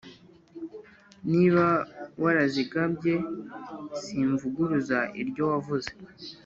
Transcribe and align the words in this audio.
Niba 1.31 1.65
warazigabye, 2.23 3.15
simvuguruza 4.01 4.99
iryo 5.21 5.43
wavuze 5.51 5.89